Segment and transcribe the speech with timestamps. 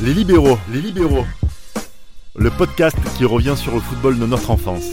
[0.00, 1.24] Les libéraux, les libéraux.
[2.36, 4.84] Le podcast qui revient sur le football de notre enfance.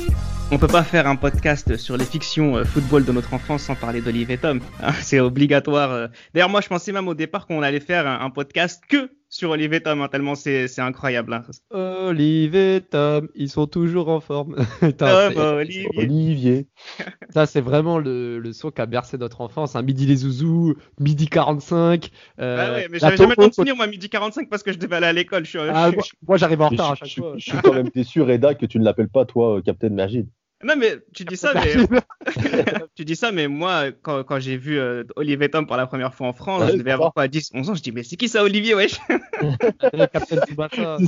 [0.51, 3.75] On peut pas faire un podcast sur les fictions euh, football de notre enfance sans
[3.75, 4.59] parler d'Olivier Tom.
[5.01, 5.91] C'est obligatoire.
[5.91, 6.07] euh.
[6.33, 9.82] D'ailleurs, moi, je pensais même au départ qu'on allait faire un podcast que sur Olivier
[9.82, 11.34] Tom, hein, tellement c'est c'est incroyable.
[11.34, 11.41] hein.
[11.71, 14.55] Olivier et Tom, ils sont toujours en forme.
[14.81, 15.89] Putain, Tom, c'est- Olivier.
[15.98, 16.68] Olivier.
[17.30, 19.75] ça, c'est vraiment le, le son qui a bercé notre enfance.
[19.75, 19.81] hein.
[19.84, 22.12] Midi les zouzous, midi 45.
[22.39, 24.63] euh, Ah ouais, mais j'avais jamais le temps de Topo- finir, moi, midi 45 parce
[24.63, 25.45] que je devais aller à l'école.
[25.45, 27.34] Je suis, Ah, je- moi, moi, j'arrive en retard à chaque je- fois.
[27.38, 30.27] je suis quand même déçu, Reda, que tu ne l'appelles pas, toi, euh, Captain Mergid.
[30.63, 31.75] Non, mais tu dis ça, mais
[32.95, 36.13] tu dis ça, mais moi, quand, quand j'ai vu euh, Olivier Tom pour la première
[36.13, 37.75] fois en France, Ouais, je devais avoir quoi, 10, 11 ans.
[37.75, 38.99] Je dis, mais c'est qui ça, Olivier, wesh?
[39.09, 40.57] C'est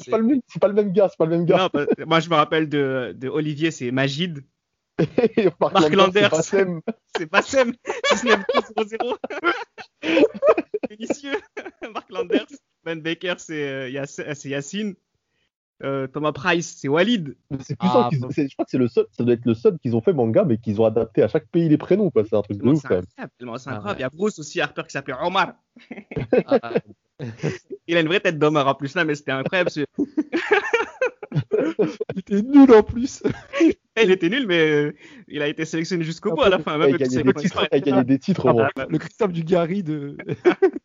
[0.09, 1.70] pas, le même- c'est pas le même gars, c'est pas le même gars.
[1.73, 4.43] Non, moi, je me rappelle de, de Olivier, c'est Magid.
[5.59, 6.81] Mark Mark Landers, c'est pas Sam.
[7.17, 7.73] C'est pas Sem,
[8.13, 9.15] 19-0.
[10.90, 11.38] Délicieux.
[11.93, 12.45] Mark Landers.
[12.84, 14.95] Ben Baker, c'est euh, Yacine.
[15.82, 17.35] Euh, Thomas Price, c'est Walid.
[17.62, 19.77] C'est plus Ah, c'est- Je crois que c'est le seul, ça doit être le seul
[19.79, 22.24] qu'ils ont fait manga, mais qu'ils ont adapté à chaque pays les prénoms, quoi.
[22.24, 23.04] C'est un truc de ouf, C'est quand même.
[23.18, 23.34] incroyable.
[23.68, 23.94] Ah, ouais.
[23.98, 25.54] Il y a Bruce aussi, Harper, qui s'appelait Omar.
[26.48, 26.71] Ah,
[27.88, 29.70] Il a une vraie tête d'Omar en plus là, mais c'était incroyable.
[29.71, 29.82] ce-
[32.13, 33.24] il était nul en plus.
[34.01, 34.96] Il était nul, mais euh,
[35.27, 36.79] il a été sélectionné jusqu'au bout à la fin.
[36.79, 37.68] Même Il a gagné des titres, se fait.
[37.71, 38.70] il a gagné des titres, au moins.
[38.90, 40.18] Le Christophe Dugarry de,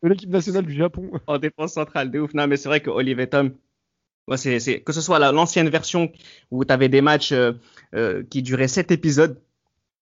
[0.02, 1.10] de l'équipe nationale du Japon.
[1.26, 2.34] en défense centrale, de ouf.
[2.34, 3.52] Non, mais c'est vrai que Olivier Tom,
[4.28, 6.12] ouais, c'est, que ce soit la- l'ancienne version
[6.50, 7.52] où tu des matchs euh,
[7.94, 9.40] euh, qui duraient 7 épisodes,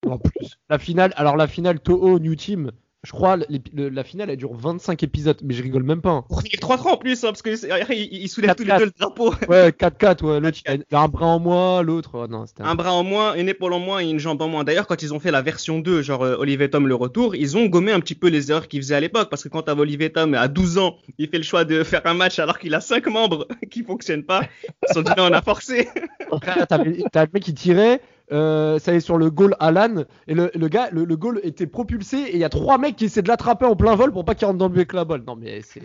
[0.07, 0.59] En plus.
[0.71, 2.73] La finale, alors la finale Toho New Team,
[3.07, 6.11] je crois le- la finale elle dure 25 épisodes, mais je rigole même pas.
[6.11, 6.25] hein.
[6.43, 7.57] finir 3-3 en plus, hein, parce qu'ils
[7.91, 8.79] il, il soulèvent tous les 4-4.
[8.79, 9.33] deux le drapeau.
[9.49, 12.67] Ouais, 4-4, ouais, l'autre il a un bras en moins, l'autre, oh non, c'était un-
[12.67, 14.65] Un bras en moins, une épaule en moins et une jambe en moins.
[14.65, 17.57] D'ailleurs, quand ils ont fait la version 2, genre euh, Olivier Tom le retour, ils
[17.57, 19.29] ont gommé un petit peu les erreurs qu'ils faisaient à l'époque.
[19.31, 22.03] Parce que quand t'avais Olivier Tom à 12 ans, il fait le choix de faire
[22.07, 24.43] un match alors qu'il a 5 membres qui fonctionnent pas.
[24.83, 25.89] Ils se sont dit, non, on a forcé.
[26.69, 28.01] T'as le mec qui tirait,
[28.33, 31.67] euh, ça allait sur le goal Alan, et le, le gars, le, le goal était
[31.67, 34.25] propulsé, et il y a trois mecs qui essaient de l'attraper en plein vol pour
[34.25, 35.23] pas qu'il rentre dans le but avec la balle.
[35.27, 35.83] Non, mais c'est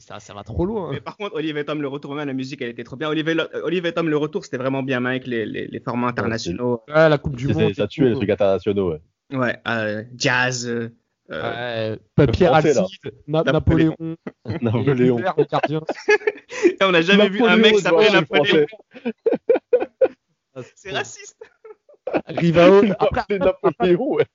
[0.00, 0.90] ça, ça va trop loin.
[0.92, 3.08] Mais par contre, Olivier Tom le retour, même la musique, elle était trop bien.
[3.08, 6.82] Olivier, Olivier Tom le retour, c'était vraiment bien même avec les, les, les formats internationaux.
[6.88, 7.74] Ouais, la Coupe du Monde.
[7.74, 9.00] Ça tuait les trucs internationaux, ouais.
[9.36, 10.66] Ouais, euh, jazz.
[10.66, 10.88] euh,
[11.30, 12.80] euh, Ouais, Pierre français, là.
[12.80, 13.94] Alcide, Na- Napoléon.
[14.62, 15.18] Napoléon,
[16.80, 18.66] on n'a jamais vu un mec qui s'appelait Napoléon.
[20.74, 21.36] C'est raciste.
[22.26, 22.82] Rivao.
[22.98, 23.24] Après,
[23.96, 24.26] ouais.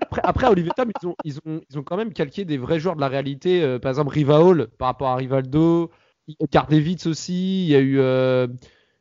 [0.00, 2.58] après, après, à Olivier Tom, ils ont, ils, ont, ils ont quand même calqué des
[2.58, 3.62] vrais joueurs de la réalité.
[3.62, 5.90] euh, par exemple, Rivaol par rapport à Rivaldo.
[6.50, 7.64] Cardevitz aussi.
[7.64, 8.00] Il y a eu.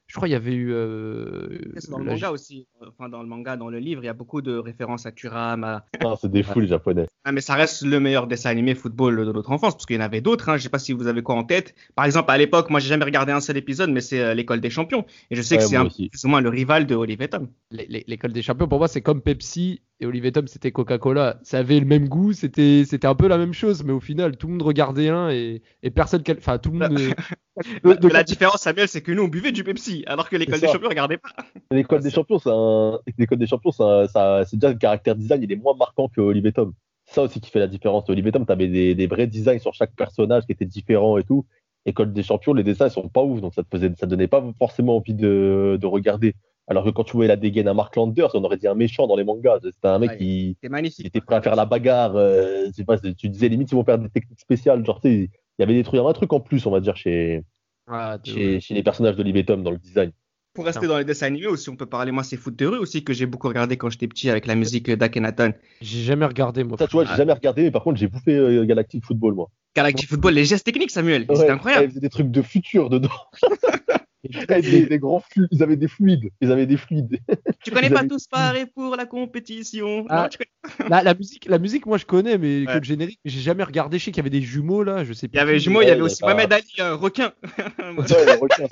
[0.07, 0.71] Euh, je crois qu'il y avait eu.
[0.73, 1.47] euh,
[1.77, 2.65] C'est dans le la- manga aussi.
[2.81, 5.63] Enfin, dans le manga, dans le livre, il y a beaucoup de références à Thuram.
[5.63, 7.07] à- Non, c'est des fous, les Japonais.
[7.25, 9.99] Ah, mais ça reste le meilleur dessin animé football de notre enfance, parce qu'il y
[9.99, 10.49] en avait d'autres.
[10.49, 10.57] Hein.
[10.57, 11.75] Je sais pas si vous avez quoi en tête.
[11.95, 14.61] Par exemple, à l'époque, moi, j'ai jamais regardé un seul épisode, mais c'est euh, l'école
[14.61, 15.05] des champions.
[15.29, 17.49] Et je sais Ouais, que c'est un plus ou moins le rival de Olivier Tom.
[17.71, 21.39] l'é- l'é- L'école des champions, pour moi, c'est comme Pepsi et Olivier Tom, c'était Coca-Cola.
[21.43, 24.37] Ça avait le même goût, c'était c'était un peu la même chose, mais au final,
[24.37, 26.23] tout le monde regardait un et, et personne.
[26.37, 26.99] Enfin, tout le monde.
[26.99, 27.13] euh,
[27.83, 30.59] de- de- La différence, Samuel, c'est que nous, on buvait du Pepsi, alors que l'école
[30.59, 30.73] des ça.
[30.73, 31.29] champions regardait pas.
[31.71, 32.99] L'école des champions, c'est un...
[33.17, 36.07] l'école des champions, c'est un- ça- c'est déjà le caractère design, il est moins marquant
[36.09, 36.73] que Olivier Tom.
[37.05, 38.09] C'est ça aussi qui fait la différence.
[38.09, 41.45] Olivier Tom, t'avais des, des vrais designs sur chaque personnage qui étaient différents et tout.
[41.85, 44.27] École des champions, les dessins ils sont pas ouf, donc ça te faisait, ça donnait
[44.27, 46.35] pas forcément envie de, de regarder.
[46.69, 49.07] Alors que quand tu voyais la dégaine à Mark Landers, on aurait dit un méchant
[49.07, 49.59] dans les mangas.
[49.63, 50.17] C'était un mec Ouais.
[50.17, 52.15] qui, C'est était prêt à faire la bagarre.
[52.17, 54.85] euh, pas, c'est- tu disais limite ils vont faire des techniques spéciales.
[54.85, 55.29] Genre, tu sais, il
[55.59, 57.43] y avait des trucs, il y avait un truc en plus, on va dire, chez,
[57.87, 60.11] Ah, de- chez, chez les personnages d'Olivier Tom dans le design.
[60.53, 62.79] Pour rester dans les dessins animés aussi, on peut parler, moi, c'est Foot de rue
[62.79, 65.53] aussi, que j'ai beaucoup regardé quand j'étais petit avec la musique d'Akhenaton.
[65.81, 66.77] J'ai jamais regardé, moi.
[66.79, 69.49] Ça, tu vois, j'ai jamais regardé, mais par contre, j'ai bouffé euh, Galactic Football, moi.
[69.75, 71.83] Galactic Football, les gestes techniques, Samuel, Ouais, c'était incroyable.
[71.85, 73.09] Ils faisaient des trucs de futur dedans.
[74.29, 76.29] Ils avaient des, des grands flux, ils avaient des fluides.
[76.41, 77.19] Ils avaient des fluides.
[77.63, 80.05] Tu connais Ils pas avaient- tous pareil pour la compétition.
[80.09, 80.23] Ah.
[80.23, 80.47] Non, tu connais-
[80.89, 82.77] La, la musique, la musique, moi je connais, mais que Ouais.
[82.79, 83.99] le générique, j'ai jamais regardé.
[83.99, 85.37] Je sais qu'il y avait des jumeaux là, je sais Il plus.
[85.37, 87.31] y avait jumeaux, il y avait aussi il pas- Mohamed Ali, un requin.
[87.79, 88.67] Ouais, le requin.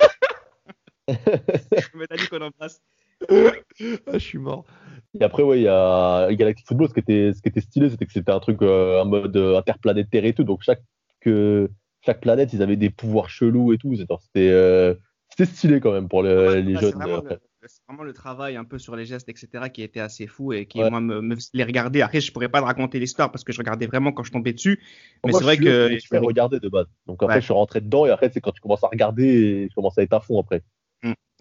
[1.08, 2.80] Mohamed Ali qu'on embrasse.
[3.30, 4.64] Ah, je suis mort.
[5.18, 6.88] Et après, ouais, il y a Galactic Football.
[6.88, 9.36] Ce qui était, ce qui était stylé, c'était que c'était un truc euh, en mode
[9.36, 10.44] euh, interplanétaire et tout.
[10.44, 10.82] Donc, chaque,
[11.20, 11.70] que,
[12.04, 13.94] chaque planète, ils avaient des pouvoirs chelous et tout.
[13.96, 14.94] C'était c'était, euh,
[15.36, 16.90] c'était stylé quand même pour le- Ouais, les là, jeunes.
[16.92, 19.82] C'est vraiment, euh, le- c'est vraiment le travail un peu sur les gestes, etc., qui
[19.82, 20.88] était assez fou et qui, Ouais.
[20.90, 22.00] moi, me, me les regarder.
[22.02, 24.52] Après, je pourrais pas te raconter l'histoire parce que je regardais vraiment quand je tombais
[24.52, 24.78] dessus.
[25.24, 25.96] Mais Moi, c'est vrai que.
[25.98, 26.86] Je fais regarder de base.
[27.06, 27.40] Donc, après, Ouais.
[27.40, 28.06] je suis rentré dedans.
[28.06, 30.62] Et après, c'est quand tu commences à regarder, je commence à être à fond après.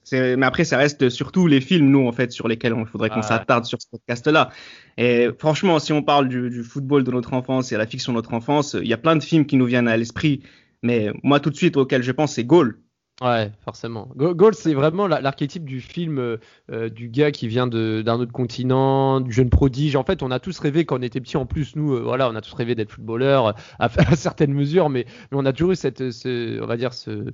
[0.08, 3.10] C'est- Mais après, ça reste surtout les films, nous, en fait, sur lesquels il faudrait
[3.10, 4.52] qu'on s'attarde sur ce podcast-là.
[4.98, 8.18] Et franchement, si on parle du, du football de notre enfance et la fiction de
[8.18, 10.44] notre enfance, il y a plein de films qui nous viennent à l'esprit,
[10.84, 12.80] Mais moi, tout de suite, auquel je pense, c'est Gaulle.
[13.22, 14.10] Ouais, forcément.
[14.18, 16.38] Gaulle, c'est vraiment l'archétype du film euh,
[16.70, 19.96] euh, du gars qui vient d'un autre continent, du jeune prodige.
[19.96, 21.38] En fait, on a tous rêvé quand on était petit.
[21.38, 25.06] En plus, nous, euh, voilà, on a tous rêvé d'être footballeur à, certaines mesures, mais,
[25.32, 27.32] on a toujours eu cette, ce, on va dire, ce,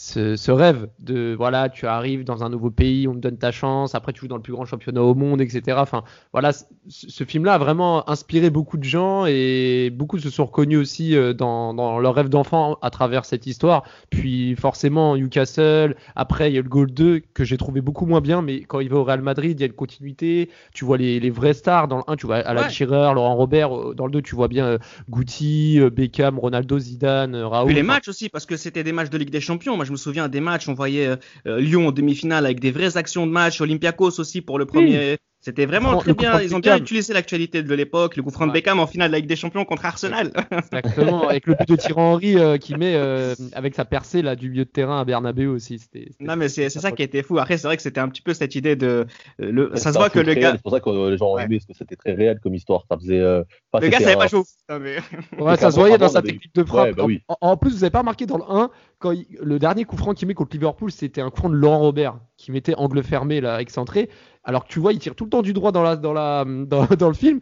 [0.00, 3.96] ce, rêve de voilà, tu arrives dans un nouveau pays, on te donne ta chance,
[3.96, 5.76] après tu joues dans le plus grand championnat au monde, etc.
[5.80, 6.52] Enfin, voilà,
[6.88, 11.32] ce film-là a vraiment inspiré beaucoup de gens et beaucoup se sont reconnus aussi euh,
[11.32, 13.82] dans, dans leur rêve d'enfant à travers cette histoire.
[14.08, 18.20] Puis forcément, Newcastle, après il y a le goal 2 que j'ai trouvé beaucoup moins
[18.20, 20.48] bien, mais quand il va au Real Madrid, il y a une continuité.
[20.74, 21.88] Tu vois les, les vrais stars.
[21.88, 22.70] Dans le 1, tu vois Alan ouais.
[22.70, 23.94] Shearer, Laurent Robert.
[23.96, 24.78] Dans le 2, tu vois bien euh,
[25.10, 27.66] Guti, euh, Beckham, Ronaldo, Zidane, Raoul.
[27.66, 29.76] Puis les matchs aussi, parce que c'était des matchs de Ligue des Champions.
[29.76, 32.96] Moi, je me souviens des matchs, on voyait euh, Lyon en demi-finale avec des vraies
[32.96, 35.18] actions de match, Olympiakos aussi pour le premier.
[35.48, 36.42] C'était vraiment très bien.
[36.42, 38.16] Ils ont bien utilisé l'actualité de l'époque.
[38.16, 40.30] Le coup franc de Beckham en finale de la Ligue des Champions contre Arsenal.
[40.50, 41.26] Exactement.
[41.26, 44.50] avec le but de Thierry Henry euh, qui met euh, avec sa percée là du
[44.50, 45.78] milieu de terrain à Bernabeu aussi.
[45.78, 46.10] C'était.
[46.20, 47.38] Non mais c'est ça qui était fou.
[47.38, 49.06] Après c'est vrai que c'était un petit peu cette idée de.
[49.38, 49.74] Le...
[49.76, 50.52] Ça se voit que le gars.
[50.52, 52.84] C'est pour ça que les gens ont aimé parce que c'était très réel comme histoire.
[52.90, 53.18] Ça faisait.
[53.18, 53.42] Euh...
[53.80, 54.42] Le gars savait un...
[54.66, 54.78] pas.
[54.78, 54.98] Mais...
[55.38, 56.88] Ouais, ça se voyait dans sa technique de frappe.
[56.88, 57.22] Ouais, bah oui.
[57.28, 59.26] en, en, plus vous avez pas remarqué dans le 1 quand il...
[59.40, 62.18] le dernier coup franc qu'il met contre Liverpool c'était un coup franc de Laurent Robert
[62.38, 64.08] qui mettait angle fermé là excentré
[64.48, 66.44] alors que tu vois, il tire tout le temps du droit dans, la, dans, la,
[66.46, 67.40] dans, dans le film.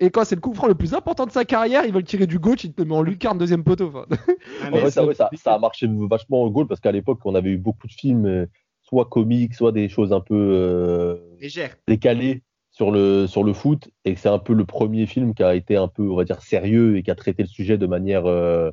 [0.00, 2.04] Et quand c'est le coup franc le plus important de sa carrière, il veut le
[2.04, 3.88] tirer du gauche, il te met en lucarne deuxième poteau.
[3.88, 4.06] Enfin.
[4.62, 7.34] Ah, ouais, ça, ouais, ça, ça, a marché vachement au goal parce qu'à l'époque, on
[7.34, 8.46] avait eu beaucoup de films, euh,
[8.82, 13.88] soit comiques, soit des choses un peu euh, légères, décalées sur le, sur le foot.
[14.04, 16.42] Et c'est un peu le premier film qui a été un peu, on va dire,
[16.42, 18.70] sérieux et qui a traité le sujet de manière, euh,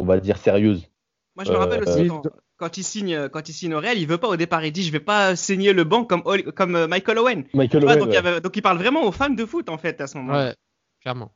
[0.00, 0.90] on va dire, sérieuse.
[1.36, 2.22] Moi, je me rappelle aussi quand,
[2.62, 4.84] quand il signe quand il signe au Real, il veut pas au départ, il dit
[4.84, 6.22] je vais pas saigner le banc comme
[6.54, 7.44] comme euh, Michael Owen.
[7.54, 8.14] Michael vois, Owen donc, ouais.
[8.14, 10.50] il avait, donc, il parle vraiment aux fans de foot en fait à ce moment-là.
[10.50, 10.54] Ouais,
[11.00, 11.32] clairement.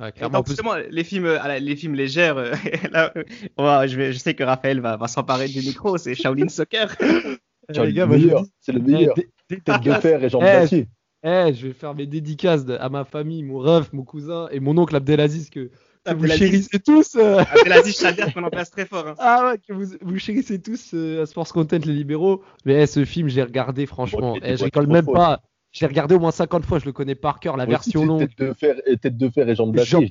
[0.00, 2.54] Ouais, clairement donc, justement, les films, euh, les films légers, euh,
[2.92, 6.94] là, je, vais, je sais que Raphaël va, va s'emparer du micro, c'est Shaolin Soccer.
[7.68, 9.16] c'est le meilleur.
[9.48, 10.86] Tête de fer et jambes d'acier.
[11.24, 14.78] Eh, je vais faire mes dédicaces à ma famille, mon ref, mon cousin et mon
[14.78, 15.72] oncle Abdelaziz que
[16.06, 17.14] vous chérissez tous.
[17.16, 17.38] Euh...
[17.38, 19.06] Abdelaziz Chadir qu'on en place très fort.
[19.08, 19.14] Hein.
[19.18, 22.42] Ah ouais, que vous, vous chérissez tous euh, à Sports Content les libéraux.
[22.64, 24.34] Mais eh, ce film, j'ai regardé franchement.
[24.34, 25.42] Ouais, eh, je rigole même pas.
[25.70, 28.00] Je l'ai regardé au moins 50 fois, je le connais par cœur, la Moi version
[28.00, 28.20] aussi, longue.
[28.20, 30.10] Tête de fer, et tête de fer et jambes d'acier.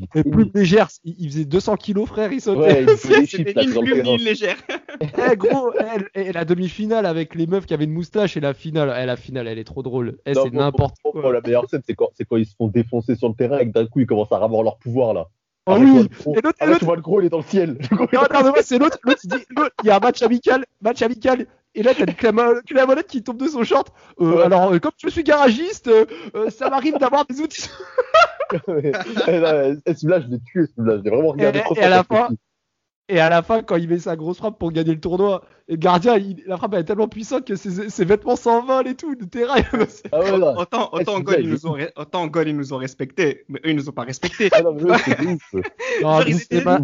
[0.54, 2.86] Légère, il, il, faisait 200 kilos, frère, il sautait.
[2.86, 4.58] Ouais, il chips, là, une plume, légère.
[5.02, 5.74] eh gros,
[6.14, 9.06] eh, et la demi-finale avec les meufs qui avaient une moustache et la finale, eh,
[9.08, 10.20] la finale, elle est trop drôle.
[10.28, 11.22] C'est n'importe pour- quoi.
[11.24, 13.66] moi, la meilleure scène, c'est quand, quand ils se font défoncer sur le terrain et
[13.66, 15.28] que d'un coup, ils commencent à avoir leur pouvoir, là.
[15.68, 17.78] Oh Arrête, oui, et l'autre- l'autre- tu vois le gros, il est dans le ciel.
[17.92, 18.98] Le gros, Non, non, moi, c'est l'autre.
[19.04, 19.46] L'autre, il dit,
[19.84, 21.46] il y a un match amical, match amical.
[21.76, 22.16] Et là, t'as une
[22.64, 23.94] clamonette qui tombe de son short.
[24.22, 24.44] Euh, Ouais.
[24.44, 26.06] Alors, euh, comme je suis garagiste, euh,
[26.50, 27.70] ça m'arrive d'avoir des outils.
[28.70, 30.98] Eh, non, eh, Celui-là, je l'ai tué, celui-là.
[31.00, 32.30] Je l'ai vraiment regardé Et- trop et à la fin-
[33.10, 35.74] Et à la fin, quand il met sa grosse frappe pour gagner le tournoi, et
[35.74, 38.96] le gardien, il- la frappe elle est tellement puissante que ses, ses vêtements s'envolent et
[38.96, 39.56] tout, le terrain.
[40.12, 40.58] Ah ouais, non.
[40.58, 42.74] Autant, Eh, autant, en c'est goal, ils il nous ont, autant en goal, ils nous
[42.74, 44.50] ont respectés, mais eux, ils nous ont pas respectés.
[44.52, 45.42] Ah non, mais ouf.
[45.54, 45.62] Non,
[46.02, 46.82] Genre, le ils cinéma,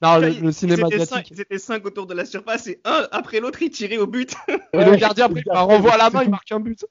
[0.00, 2.66] non, le, Ils- le cinéma ils étaient, cinq, ils étaient cinq autour de la surface
[2.68, 4.34] et un après l'autre, ils tiraient au but.
[4.74, 6.84] Et le gardien, après, il la renvoie à la main, il marque un but.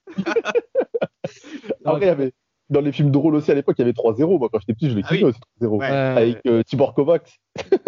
[1.84, 2.32] Après, il y avait,
[2.74, 4.38] dans les films drôles aussi, à l'époque, il y avait 3-0.
[4.38, 5.30] Moi, quand j'étais petit, je l'ai Ah kiffé oui.
[5.30, 5.76] aussi, 3-0.
[5.78, 5.86] Ouais.
[5.86, 7.40] Avec euh, Tibor Kovacs.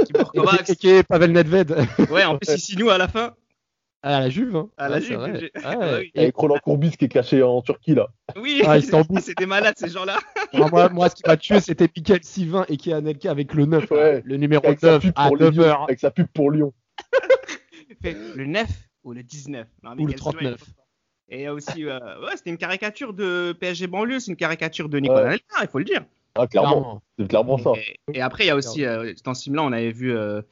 [0.06, 0.70] Tibor Kovacs.
[0.70, 1.76] et qui est Pavel Nedved.
[2.10, 3.34] Ouais, en plus, signe où à la fin?
[4.02, 4.54] À la Juve.
[4.54, 4.68] Hein.
[4.76, 5.98] À la Ouais, Juve, j'ai- Ouais.
[6.00, 6.12] Oui.
[6.16, 8.06] Avec Roland Courbis qui est caché en Turquie, là.
[8.40, 8.78] Oui, Ah,
[9.38, 10.18] des malades ces gens-là.
[10.54, 13.90] Moi, moi, ce qui m'a tué, c'était Michael Sivin et qui Anelka avec le 9.
[13.90, 13.96] là.
[13.96, 14.22] Ouais.
[14.24, 15.62] Le numéro Avec sa 9 pub à pour 9 Lyon.
[15.64, 15.82] heures.
[15.84, 16.72] Avec sa pub pour Lyon.
[18.02, 18.66] Le 9
[19.04, 20.56] ou le 19 Non, mais Ou le quel souvenir.
[21.28, 21.30] 39.
[21.30, 24.36] Et il y a aussi, euh, ouais, c'était une caricature de PSG banlieue, c'est une
[24.36, 25.26] caricature de Nicolas Ouais.
[25.28, 26.04] Anelka, il faut le dire.
[26.34, 26.70] Ah, clairement.
[26.70, 27.02] Clairement.
[27.18, 27.72] C'est clairement ça.
[28.12, 30.42] Et, et après, il y a aussi, euh, dans ce film-là, on avait vu euh,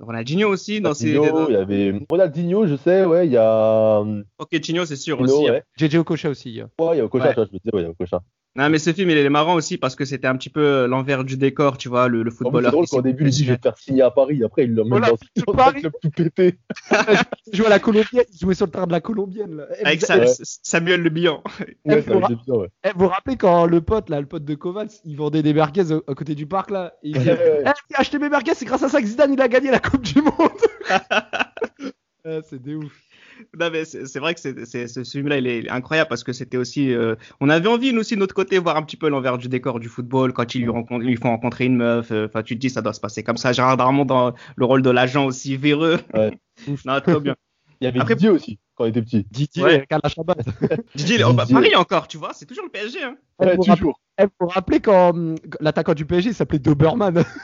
[0.00, 0.80] Ronaldinho aussi.
[0.80, 1.16] Dans ses...
[1.18, 4.00] Ronaldinho, il y avait Ronaldinho, je sais, ouais, il y a.
[4.00, 5.48] hum, Pochettino, c'est sûr Pino, aussi.
[5.48, 5.52] hein.
[5.52, 5.62] ouais.
[5.76, 6.60] JJ Okocha aussi.
[6.78, 7.34] Ouais, il y a Okocha, Ouais.
[7.36, 8.22] je me disais, ouais, il y a Okocha.
[8.56, 11.24] Non, mais ce film, il est marrant aussi parce que c'était un petit peu l'envers
[11.24, 12.70] du décor, tu vois, le, le plus, footballeur.
[12.70, 14.44] c'est drôle qui qu'au début, il dit, je vais te faire signer à Paris.
[14.44, 15.80] Après, il l'emmène dans dans un Paris.
[15.80, 16.58] club tout pété.
[17.52, 18.24] Il jouait à la Colombienne.
[18.32, 19.56] Il jouait sur le terrain de la Colombienne.
[19.56, 19.66] Là.
[19.84, 20.26] Avec vous, Sa- Ouais.
[20.62, 21.42] Samuel Le Bihan.
[21.84, 22.68] Ouais, ra- ouais.
[22.84, 25.52] eh, vous vous rappelez quand le pote, là, le pote de Kovacs, il vendait des
[25.52, 27.64] merguez à côté du parc là et il dit, Ouais, ouais.
[27.90, 30.02] Eh, acheté mes merguez, c'est grâce à ça que Zidane il a gagné la Coupe
[30.02, 30.32] du Monde.
[32.26, 32.90] Eh, c'est des ouf.
[33.58, 36.92] Non, mais c'est vrai que ce film-là, il est incroyable parce que c'était aussi.
[36.92, 39.48] euh, on avait envie, nous aussi, de notre côté, voir un petit peu l'envers du
[39.48, 42.10] décor du football quand ils lui, rencontrent, lui font rencontrer une meuf.
[42.10, 43.52] euh, Enfin, tu te dis, ça doit se passer comme ça.
[43.52, 45.98] Gérard Darmon dans le rôle de l'agent aussi véreux.
[46.14, 46.38] Ouais.
[46.84, 47.34] non, trop bien.
[47.84, 49.26] Il y avait Après- Didier aussi, quand il était petit.
[49.30, 49.74] Didier, Ouais.
[49.74, 50.36] avec Alain Chabat.
[50.94, 51.44] Didier, oh, bah.
[51.50, 53.02] Paris encore, tu vois, c'est toujours le PSG.
[53.02, 53.16] Hein.
[53.38, 54.00] Ouais, Vous vous toujours.
[54.18, 57.22] Eh, vous vous rappelez quand hum, l'attaquant du PSG s'appelait Doberman?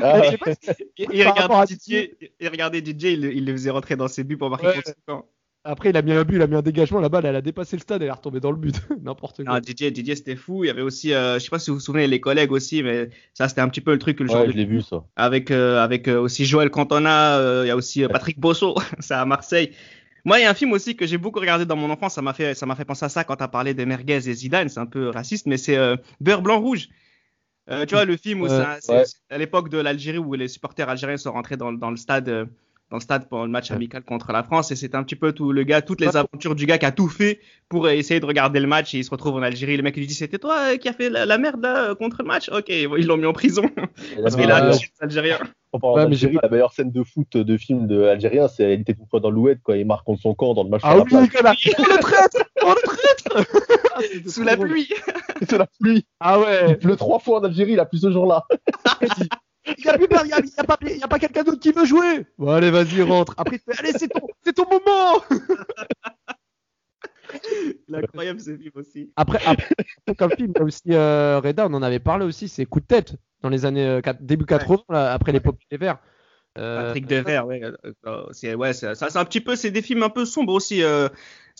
[0.00, 3.44] Ah, Je sais pas si- Et, et à regardez Didier, et regardez Didier, il, il
[3.46, 4.74] le faisait rentrer dans ses buts pour marquer Ouais.
[5.06, 5.24] contre.
[5.68, 7.42] Après, il a mis un but, il a mis un dégagement, la balle, elle a
[7.42, 8.74] dépassé le stade, elle est retombée dans le but.
[9.02, 9.54] N'importe quoi.
[9.54, 10.64] Non, Didier, Didier c'était fou.
[10.64, 12.82] Il y avait aussi, euh, je sais pas si vous vous souvenez, les collègues aussi,
[12.82, 14.80] mais ça c'était un petit peu le truc, le genre ouais, de- je l'ai vu
[14.80, 15.04] ça.
[15.16, 18.74] avec euh, avec euh, aussi Joël Cantona, euh, il y a aussi euh, Patrick Bosso,
[19.00, 19.72] c'est à Marseille.
[20.24, 22.22] Moi, il y a un film aussi que j'ai beaucoup regardé dans mon enfance, ça
[22.22, 24.32] m'a fait ça m'a fait penser à ça quand tu as parlé des merguez et
[24.32, 26.88] Zidane, c'est un peu raciste, mais c'est euh, Beurre blanc rouge.
[27.70, 29.04] Euh, tu vois le film où Ouais, c'est ouais.
[29.28, 32.46] à l'époque de l'Algérie où les supporters algériens sont rentrés dans, dans le stade euh,
[32.90, 33.76] dans le stade pour le match Ouais.
[33.76, 34.70] amical contre la France.
[34.70, 36.92] Et c'est un petit peu tout le gars toutes les aventures du gars qui a
[36.92, 38.94] tout fait pour euh, essayer de regarder le match.
[38.94, 39.76] Et il se retrouve en Algérie.
[39.76, 41.90] Le mec il lui dit c'était toi euh, qui a fait la, la merde là
[41.90, 42.48] euh, contre le match?
[42.50, 43.62] Ok ils l'ont mis en prison.
[44.22, 45.38] Parce qu'il a touché les Algériens.
[45.82, 48.80] Ouais, mais j'ai pas- la meilleure scène de foot de film de algérien, c'est il
[48.80, 50.96] était une fois dans l'Oued quand il marque contre son camp dans le match Ah
[50.96, 53.50] oui, le traître Oh le traître.
[53.94, 54.68] Ah, sous la drôle.
[54.70, 54.88] pluie.
[55.46, 56.06] C'est la pluie.
[56.20, 58.44] Ah Il ouais pleut trois fois en Algérie, il a plus ce jour-là.
[59.78, 61.18] Il y a plus personne, il y a, y a pas, il y a pas
[61.18, 63.34] quelqu'un d'autre qui veut jouer Bon allez, vas-y, rentre.
[63.36, 65.22] Après, allez, c'est ton, c'est ton moment
[67.88, 69.74] il est incroyable ce film aussi Après, après,
[70.16, 72.80] comme film, il y a aussi euh, Reda, on en avait parlé aussi, c'est Coup
[72.80, 75.98] de tête dans les années euh, début 80, là, après l'épopée des Verts.
[76.56, 77.62] Euh, Patrick Devers, ouais,
[78.32, 80.82] c'est ouais, c'est ça, c'est un petit peu, c'est des films un peu sombres aussi.
[80.82, 81.08] euh,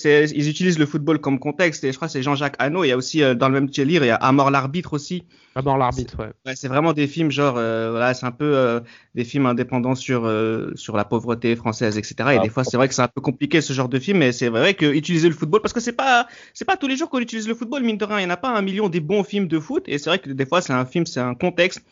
[0.05, 2.85] ils utilisent le football comme contexte et je crois que c'est Jean-Jacques Hano.
[2.85, 4.93] Il y a aussi euh, dans le même délire, il y a À mort l'arbitre
[4.93, 5.25] aussi.
[5.59, 6.31] Ah bon, l'arbitre, ouais.
[6.47, 8.79] Ouais, c'est vraiment des films genre, euh, voilà, c'est un peu euh,
[9.17, 12.15] des films indépendants sur euh, sur la pauvreté française, etc.
[12.19, 14.19] Et Ah, des fois, c'est vrai que c'est un peu compliqué ce genre de film,
[14.19, 16.97] mais c'est vrai que utiliser le football, parce que c'est pas c'est pas tous les
[16.97, 18.21] jours qu'on utilise le football, mine de rien.
[18.21, 20.21] Il n'y en a pas un million des bons films de foot, et c'est vrai
[20.21, 21.83] que des fois, c'est un film, c'est un contexte.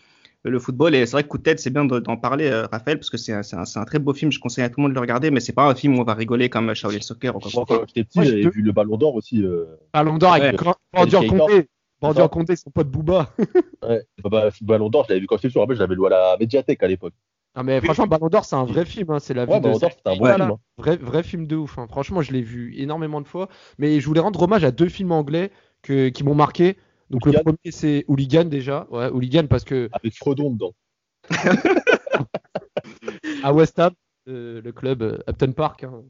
[0.48, 2.66] Le football, et c'est vrai que coup de tête, c'est bien de- d'en parler, euh,
[2.70, 4.30] Raphaël, parce que c'est un, c'est un, c'est un très beau film.
[4.30, 6.00] Je conseille à tout le monde de le regarder, mais c'est pas un film où
[6.00, 7.78] on va rigoler comme Shaolin Soccer ou quoi que ce Moi, soit.
[7.80, 9.42] quand j'étais petit, j'avais vu le Ballon d'Or aussi.
[9.44, 10.74] euh, Ballon d'or avec Keita.
[11.28, 11.66] Condé.
[12.14, 12.28] Ça.
[12.28, 13.30] Condé, son pote Booba.
[13.82, 14.02] Ouais.
[14.24, 15.94] Bah, bah, Ballon d'Or, je l'avais vu quand j'étais petit, je me rappelle, je l'avais
[15.94, 17.14] loué à la médiathèque à l'époque.
[17.56, 19.10] Non mais franchement, Ballon d'or, c'est un vrai film.
[19.10, 19.18] Hein.
[19.18, 20.50] C'est la vie Ouais, de Ballon d'Or, c'était un bon Ouais, film.
[20.50, 20.58] hein.
[20.76, 21.78] Vrai, vrai film de ouf.
[21.78, 21.86] hein.
[21.88, 23.48] Franchement, je l'ai vu énormément de fois.
[23.78, 25.50] Mais je voulais rendre hommage à deux films anglais
[25.82, 26.76] que, qui m'ont marqué.
[27.10, 28.86] Donc le premier, c'est Hooligan déjà.
[28.90, 30.74] Ouais, Hooligan parce que Avec Fredon dedans.
[33.42, 33.92] à West Ham,
[34.28, 36.02] euh, le club euh, Upton Park, hein,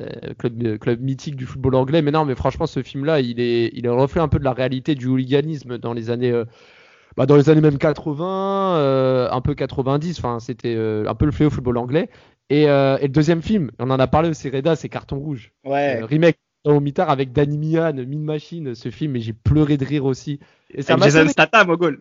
[0.00, 2.02] euh, club, euh, club mythique du football anglais.
[2.02, 4.44] Mais non, mais franchement, ce film-là, il est, il est un reflet un peu de
[4.44, 6.44] la réalité du hooliganisme dans les années, euh,
[7.16, 10.18] bah, dans les années même 80, euh, un peu 90.
[10.18, 12.08] Enfin, c'était euh, un peu le fléau football anglais.
[12.48, 15.52] Et, euh, et le deuxième film, on en a parlé aussi, Reda, c'est Carton Rouge.
[15.64, 16.00] Ouais.
[16.02, 19.84] Euh, remake au mitard avec Danny Mian, Min Machine, ce film, et j'ai pleuré de
[19.84, 20.38] rire aussi.
[20.70, 22.00] Et ça Jason Statham au goal.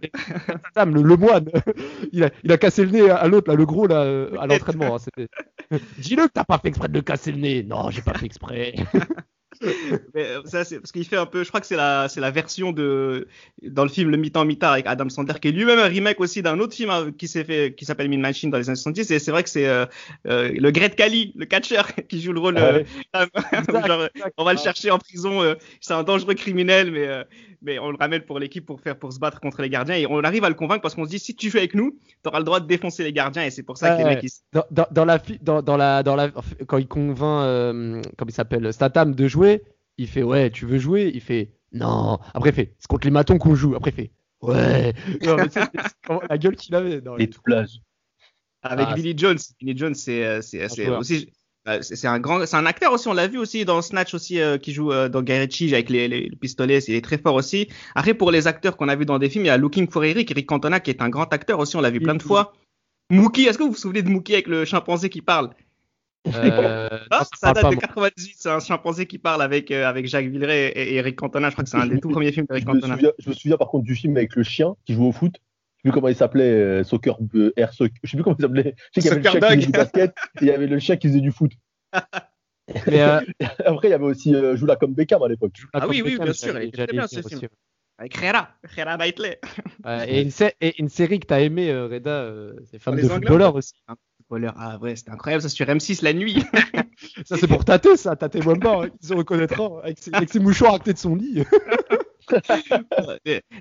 [0.72, 1.50] Statham, le, le moine.
[2.12, 4.01] il, a, il a cassé le nez à l'autre, là, le gros, là,
[4.39, 4.96] à l'entraînement.
[4.98, 7.63] hein, Dis-le que t'as pas fait exprès de le casser le nez.
[7.63, 8.75] Non, j'ai pas fait exprès.
[10.15, 12.20] Mais euh, ça, c'est parce qu'il fait un peu, je crois que c'est la, c'est
[12.20, 13.27] la version de,
[13.62, 16.41] dans le film Le Mi-temps Mi-temps avec Adam Sandler, qui est lui-même un remake aussi
[16.41, 19.12] d'un autre film hein, qui s'est fait, qui s'appelle Mean Machine dans les années 70.
[19.12, 19.86] Et c'est vrai que c'est euh,
[20.27, 22.58] euh, le Great Khali, le catcher, qui joue le rôle.
[22.58, 22.84] euh,
[23.88, 25.41] genre, on va le chercher en prison.
[25.41, 27.24] euh, c'est un dangereux criminel, mais euh,
[27.63, 29.96] mais on le ramène pour l'équipe pour faire pour se battre contre les gardiens.
[29.96, 32.00] Et on arrive à le convaincre parce qu'on se dit si tu joues avec nous,
[32.24, 33.44] t'auras le droit de défoncer les gardiens.
[33.44, 36.01] Et c'est pour ça que les mecs ils, Dans, dans, dans la, dans, dans la,
[36.01, 36.32] dans la,
[36.68, 39.50] quand il convainc, euh, comment il s'appelle, Statham de jouer,
[39.98, 42.20] il fait ouais, tu veux jouer Il fait non.
[42.34, 43.75] Après, il fait c'est contre les matons qu'on joue.
[43.75, 44.93] Après, il fait ouais.
[45.25, 47.01] Non, mais c'est- c'est vraiment la gueule qu'il avait.
[47.01, 47.79] Non, Les doublages.
[48.62, 49.38] avec Ah, Billy Jones.
[49.60, 51.00] Billy Jones, c'est euh, c'est c'est joueur.
[51.00, 51.31] aussi
[51.67, 53.08] euh, c'est c'est un grand, c'est un acteur aussi.
[53.08, 55.89] On l'a vu aussi dans Snatch aussi euh, qui joue euh, dans Guy Ritchie avec
[55.89, 56.79] les, les, le pistolet.
[56.88, 57.67] Il est très fort aussi.
[57.96, 60.03] Après pour les acteurs qu'on a vu dans des films, il y a Looking for
[60.03, 61.75] Eric, Eric Cantona qui est un grand acteur aussi.
[61.77, 62.53] On l'a vu plein de fois.
[63.12, 65.51] Mookie, est-ce que vous vous souvenez de Mookie avec le chimpanzé qui parle?
[66.28, 67.82] Euh, Ah, non, Ça date de moi.
[67.82, 68.36] 98.
[68.38, 71.50] C'est un chimpanzé qui parle avec euh, avec Jacques Villeray et, et Eric Cantona.
[71.50, 72.96] Je crois que c'est un des tout premiers films d'Eric Cantona.
[72.96, 75.34] souviens, je me souviens par contre du film avec le chien qui joue au foot.
[75.36, 77.96] Je sais plus comment il s'appelait, euh, Soccer, euh, Air Soccer.
[78.04, 78.75] Je sais plus comment il s'appelait.
[78.94, 79.60] Je sais qu'il y avait le Soccer chien qui Dog.
[79.60, 81.51] faisait du basket et il y avait le chien qui faisait du foot.
[82.88, 83.20] Mais, euh,
[83.66, 85.54] Après, il y avait aussi euh, Joue là comme Beckham à l'époque.
[85.74, 87.25] Ah oui, oui, Beckham, bien sûr, il était très bien, ce film.
[87.40, 87.48] aussi,
[87.98, 89.40] Avec Khera, Khera Knightley.
[90.08, 93.01] et, une sé- et une série que t'as aimé, euh, Reda, euh, c'est Femme les
[93.04, 93.74] de Anglais, footballeur aussi.
[94.32, 94.54] Footballeur.
[94.58, 96.42] Ah ouais, c'était incroyable ça sur M6 la nuit.
[97.26, 98.16] Ça, c'est pour tâter, ça.
[98.16, 101.16] Tâter Wamba, hein, il se reconnaîtra avec ses, avec ses mouchoirs à côté de son
[101.16, 101.44] lit.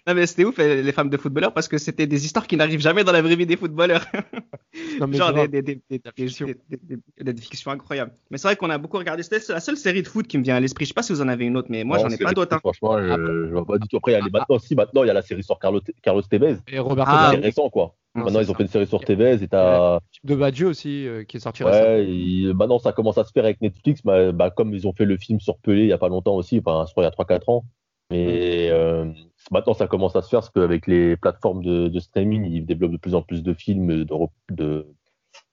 [0.07, 2.81] Non mais c'était ouf les femmes de footballeurs parce que c'était des histoires qui n'arrivent
[2.81, 4.05] jamais dans la vraie vie des footballeurs.
[5.01, 6.47] Non, Genre des, des, des, des, La des- fiction.
[6.47, 8.13] des- des- des- des fictions incroyables.
[8.31, 9.23] Mais c'est vrai qu'on a beaucoup regardé.
[9.25, 10.85] C'était la seule série de foot qui me vient à l'esprit.
[10.85, 12.55] Je sais pas si vous en avez une autre, mais moi j'en ai pas d'autres.
[12.55, 12.61] hein.
[12.61, 13.97] Franchement, je, je vois pas du tout.
[13.97, 15.81] Après, il y a les maintenant, si, maintenant, il y a la série sur Carlos,
[16.03, 16.57] Carlos Tevez.
[16.69, 17.97] Et Roberto Ah, c'est récent, quoi.
[18.17, 20.01] Non, Maintenant, ils ont fait une série sur TVS et t'as.
[20.25, 21.87] de Badger aussi euh, qui est sorti récemment.
[21.87, 25.05] Ouais, maintenant ça commence à se faire avec Netflix, bah, bah, comme ils ont fait
[25.05, 27.09] le film sur Pelé il y a pas longtemps aussi, enfin, je crois il y
[27.09, 27.65] a 3-4 ans.
[28.11, 29.13] Mais euh,
[29.53, 32.93] maintenant ça commence à se faire parce qu'avec les plateformes de, de streaming, ils développent
[32.93, 34.89] de plus en plus de films, de, re- de,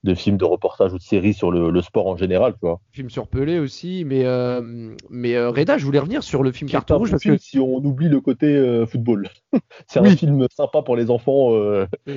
[0.08, 2.80] de films, de reportages ou de séries sur le, le sport en général, tu vois.
[2.92, 6.70] Film sur Pelé aussi, mais euh, mais euh, Reda, je voulais revenir sur le film
[6.70, 9.30] Carton Rouge parce que si on oublie le côté euh, football.
[9.88, 10.10] C'est Oui.
[10.10, 11.52] un film sympa pour les enfants,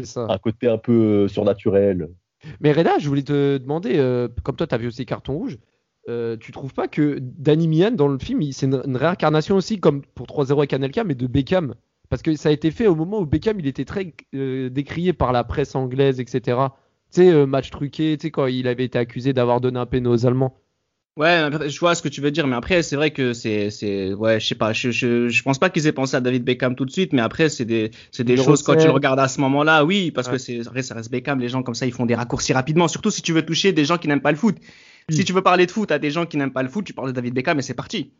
[0.05, 0.27] ça.
[0.29, 2.09] un côté un peu surnaturel.
[2.61, 3.97] Mais Reda, je voulais te demander,
[4.43, 5.59] comme toi, tu as vu aussi Carton Rouge,
[6.41, 9.79] tu trouves pas que Danny Mian dans le film, il- c'est une, une réincarnation aussi,
[9.79, 11.75] comme pour 3-0 avec Anelka, mais de Beckham?
[12.09, 15.31] Parce que ça a été fait au moment où Beckham, il était très décrié par
[15.33, 16.59] la presse anglaise, etc.
[17.13, 19.87] Tu sais, euh, match truqué, tu sais, quand il avait été accusé d'avoir donné un
[19.87, 20.57] péno aux Allemands.
[21.17, 24.15] Ouais, je vois ce que tu veux dire, mais après, c'est vrai que c'est, c'est,
[24.15, 26.77] ouais, je sais pas, je, je, je pense pas qu'ils aient pensé à David Beckham
[26.77, 29.29] tout de suite, mais après, c'est des, c'est des choses quand tu le regardes à
[29.29, 30.35] ce moment-là, oui, parce Ouais.
[30.35, 33.11] que c'est, ça reste Beckham, les gens comme ça, ils font des raccourcis rapidement, surtout
[33.11, 34.57] si tu veux toucher des gens qui n'aiment pas le foot.
[35.11, 35.17] Oui.
[35.17, 36.95] Si tu veux parler de foot à des gens qui n'aiment pas le foot, tu
[36.95, 38.13] parles de David Beckham et c'est parti.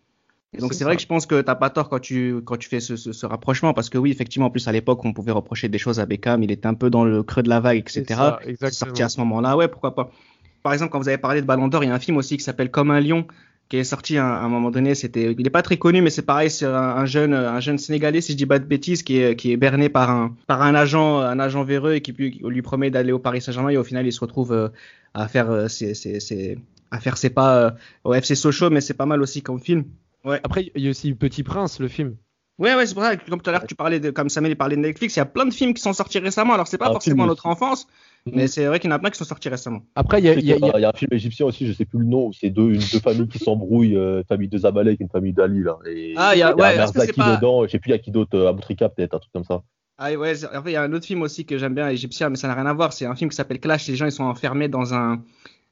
[0.53, 2.69] Et donc C'est vrai que je pense que t'as pas tort quand tu, quand tu
[2.69, 5.31] fais ce, ce, ce rapprochement, parce que oui, effectivement, en plus à l'époque, on pouvait
[5.33, 7.79] reprocher des choses à Beckham, il était un peu dans le creux de la vague,
[7.79, 8.21] etc.
[8.57, 10.11] Ça, sorti à ce moment-là, ouais, pourquoi pas.
[10.63, 12.37] Par exemple, quand vous avez parlé de Ballon d'Or, il y a un film aussi
[12.37, 13.27] qui s'appelle Comme un lion,
[13.69, 14.97] qui est sorti à, un moment donné.
[14.97, 17.79] C'était, il est pas très connu, mais c'est pareil, c'est un, un jeune, un jeune
[17.79, 20.61] sénégalais, si je dis pas de bêtises, qui est, qui est berné par un, par
[20.63, 23.71] un agent, un agent véreux et qui lui, qui lui promet d'aller au Paris Saint-Germain
[23.71, 24.69] et au final il se retrouve euh,
[25.15, 26.59] à faire euh, ses, ses, ses-
[26.91, 27.71] à faire ses pas euh,
[28.03, 29.85] au FC Sochaux, mais c'est pas mal aussi comme film.
[30.25, 32.17] Après, il y a aussi Petit Prince, le film.
[32.59, 34.55] Ouais, ouais, c'est pour ça que comme tout à l'heure tu parlais de, comme Samuel
[34.55, 36.53] parlait de Netflix, il y a plein de films qui sont sortis récemment.
[36.53, 37.87] Alors c'est pas Un forcément film notre enfance,
[38.27, 38.33] Mhm.
[38.37, 39.81] mais c'est vrai qu'il y en a plein qui sont sortis récemment.
[39.95, 40.91] Après, il y a, Je sais il y a- qu'il y, a- il y a
[40.91, 43.39] un film égyptien aussi, je sais plus le nom, c'est deux, une, deux familles qui
[43.39, 45.63] s'embrouillent, euh, famille de Zamalek et une famille d'Ali.
[45.63, 45.79] Là.
[45.87, 47.99] Et Ah, il y a- ouais, Merzaki pas- dedans, je sais plus il y a
[47.99, 49.63] qui d'autre, euh, Aboutrika peut-être, un truc comme ça.
[49.97, 52.29] Ah ouais, en fait, il y a un autre film aussi que j'aime bien, égyptien,
[52.29, 52.93] mais ça n'a rien à voir.
[52.93, 53.89] C'est un film qui s'appelle Clash.
[53.89, 55.23] Les gens, ils sont enfermés dans un,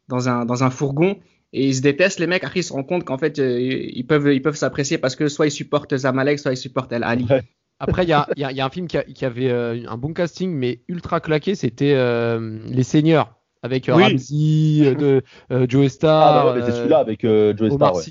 [0.08, 1.18] dans un, dans un fourgon
[1.52, 2.44] et ils se détestent, les mecs.
[2.44, 5.28] Après, ils se rendent compte qu'en fait, euh, ils peuvent, ils peuvent s'apprécier parce que
[5.28, 7.26] soit ils supportent Zamalek, soit ils supportent El Ali.
[7.28, 7.42] Ouais.
[7.80, 9.50] Après, il y a, il y a- y a un film qui, a- qui avait
[9.50, 14.02] euh, un bon casting, mais ultra claqué, c'était euh, Les Seigneurs, avec euh, Oui.
[14.02, 17.72] Ramsey, euh, de, euh, Joe Ah, Star, bah ouais, mais c'est celui-là avec euh, Joe
[17.72, 17.94] Star.
[17.94, 18.02] Ouais.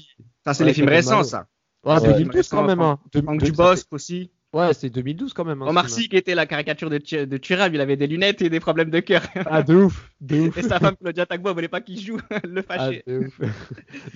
[0.45, 1.47] Ça, c'est Ouais, les films récents, ça.
[1.85, 2.13] Ouais, Ouais.
[2.13, 2.79] 2012 quand même.
[2.81, 2.97] Hein.
[3.23, 4.31] Franck Dubosc aussi.
[4.53, 5.61] Ouais, c'est 2012 quand même.
[5.61, 8.41] Hein, Omar ce Sy, qui était la caricature de, de Thuram, il avait des lunettes
[8.41, 9.21] et des problèmes de cœur.
[9.45, 10.57] Ah, de ouf, de ouf.
[10.57, 13.03] Et sa femme, Claudia Tagbo, voulait pas qu'il joue, le Ah, fâché.
[13.05, 13.41] de ouf.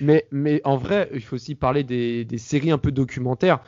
[0.00, 3.60] mais, mais en vrai, il faut aussi parler des, des séries un peu documentaires.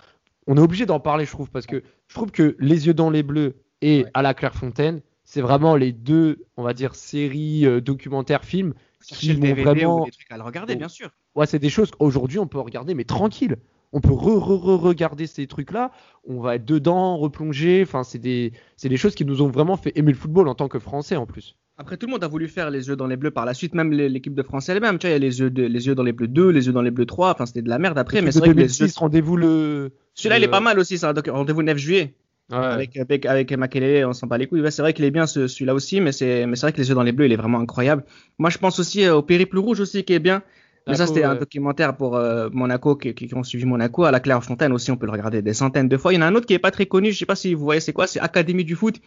[0.46, 3.11] On est obligé d'en parler, je trouve, parce que je trouve que Les Yeux dans
[3.11, 4.11] les Bleus et Ouais.
[4.14, 8.72] À la Clairefontaine, c'est vraiment les deux, on va dire, séries euh, documentaires films
[9.07, 10.03] qui m'ont vraiment.
[10.03, 11.11] ou des trucs à le regarder, bien sûr.
[11.35, 13.57] Ouais, c'est des choses qu'aujourd'hui on peut regarder, mais tranquille.
[13.94, 15.90] On peut re-re-re-regarder ces trucs-là.
[16.26, 17.83] On va être dedans, replonger.
[17.83, 20.54] Enfin, c'est des, c'est des choses qui nous ont vraiment fait aimer le football en
[20.54, 21.57] tant que Français en plus.
[21.76, 23.74] Après, tout le monde a voulu faire les yeux dans les bleus par la suite,
[23.74, 24.98] même l'équipe de France elle-même.
[24.98, 26.66] Tu vois, il y a les yeux, de- les yeux dans les bleus 2, les
[26.66, 27.33] yeux dans les bleus 3.
[27.33, 28.78] Enfin, c'était de la merde après, mais c'est vrai que les yeux.
[28.87, 29.92] 2006, rendez-vous le.
[30.14, 32.14] Celui-là, il le- est pas mal aussi, un doc- rendez-vous le 9 juillet.
[32.50, 32.59] Ouais.
[32.59, 34.61] Avec, avec, avec Makelele, on s'en bat les couilles.
[34.61, 36.78] Ouais, c'est vrai qu'il est bien ce- celui-là aussi, mais c'est mais c'est vrai que
[36.78, 38.04] les yeux dans les bleus, il est vraiment incroyable.
[38.38, 40.42] Moi, je pense aussi euh, au Périple Rouge aussi, qui est bien.
[40.87, 44.05] Mais ça, c'était un documentaire pour euh, Monaco, qui, qui, ont suivi Monaco.
[44.05, 46.12] À la Clairefontaine aussi, on peut le regarder des centaines de fois.
[46.12, 47.55] Il y en a un autre qui est pas très connu, je sais pas si
[47.55, 49.01] vous voyez c'est quoi, c'est Académie du foot,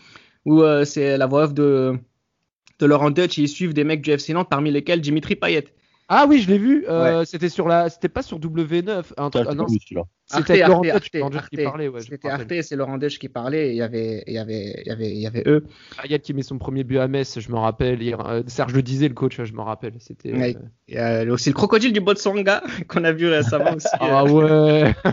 [0.45, 1.95] où euh, c'est la voix off de,
[2.79, 5.65] de Laurent Dutch ils suivent des mecs du FC Nantes, parmi lesquels Dimitri Payet.
[6.09, 6.85] Ah oui, je l'ai vu.
[6.87, 8.89] euh, C'était sur la, c'était pas sur W9.
[9.17, 11.87] Un Ça, truc- je ah l'ai non, c'était Laurent Dutch qui parlait.
[11.89, 12.29] Ouais, C'était.
[12.29, 15.09] Arte, c'est Laurent Dutch qui parlait, il y avait, il y avait, il y avait,
[15.11, 15.65] il y avait eux.
[16.01, 17.99] Payet qui met son premier but à Metz, je me rappelle.
[18.01, 19.95] Euh, Serge le disait, le coach, je me rappelle.
[19.99, 20.31] C'était.
[20.33, 20.55] Ouais.
[20.55, 23.87] euh, Il y a aussi le crocodile du Botswana qu'on a vu récemment aussi.
[23.99, 24.95] Ah ouais.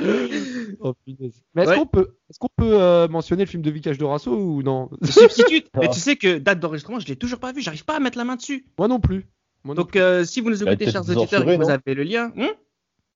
[0.80, 0.94] oh.
[1.06, 1.76] Mais est-ce Ouais.
[1.76, 4.90] qu'on peut, est-ce qu'on peut euh, mentionner le film de Vicage Dorasso ou non?
[5.02, 5.68] Substitute.
[5.76, 5.92] Mais Ah.
[5.92, 7.60] tu sais que date d'enregistrement, je l'ai toujours pas vu.
[7.60, 8.66] J'arrive pas à mettre la main dessus.
[8.78, 9.26] Moi non plus.
[9.64, 12.32] Donc, euh, si vous nous écoutez, chers auditeurs, et censurés, que vous avez le lien,
[12.36, 12.48] hum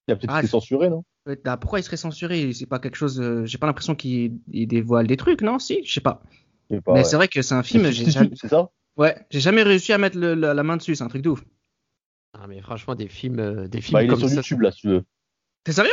[0.06, 1.04] Il y a peut-être Ah, est censuré, non
[1.42, 2.52] bah, pourquoi il serait censuré?
[2.52, 3.18] C'est pas quelque chose.
[3.18, 5.58] euh, J'ai pas l'impression qu'il il dévoile des trucs, non?
[5.58, 6.20] Si, je sais pas.
[6.70, 7.04] Mais ouais.
[7.04, 7.90] c'est vrai que c'est un film.
[7.90, 8.30] J'ai jamais...
[8.34, 8.70] C'est ça?
[8.96, 10.94] Ouais, j'ai jamais réussi à mettre le- la, la main dessus.
[10.94, 11.42] C'est un truc de ouf.
[12.34, 14.34] Ah, mais franchement, des films, euh, des films Bah, il est sur ça.
[14.36, 15.04] YouTube là, si tu veux.
[15.64, 15.90] T'es sérieux?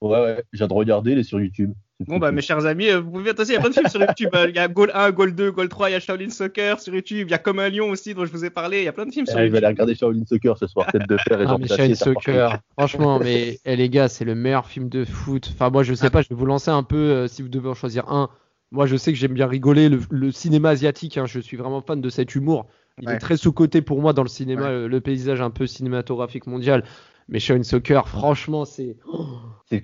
[0.00, 1.72] Ouais, ouais, viens de regarder, il est sur YouTube.
[2.06, 3.88] Bon, bah, mes chers amis, euh, vous pouvez attention, il y a plein de films
[3.88, 4.28] sur YouTube.
[4.34, 6.78] euh, Il y a Goal 1, Goal 2, Goal 3, il y a Shaolin Soccer
[6.78, 7.26] sur YouTube.
[7.28, 8.78] Il y a Comme un lion aussi, dont je vous ai parlé.
[8.78, 9.64] Il y a plein de films sur Eh, je vais YouTube.
[9.64, 12.58] aller regarder Shaolin Soccer ce soir, tête de fer et Ah, mais part Soccer.
[12.78, 15.50] Franchement, mais eh, les gars, c'est le meilleur film de foot.
[15.52, 16.10] Enfin, moi, je sais Ah.
[16.10, 18.28] pas, je vais vous lancer un peu euh, si vous devez en choisir un.
[18.70, 19.88] Moi, je sais que j'aime bien rigoler.
[19.88, 22.66] Le, le cinéma asiatique, hein, je suis vraiment fan de cet humour.
[23.00, 23.14] Il Ouais.
[23.14, 24.70] est très sous-coté pour moi dans le cinéma, Ouais.
[24.72, 26.84] le, le paysage un peu cinématographique mondial.
[27.28, 28.96] Mais Shine Soccer, franchement, c'est.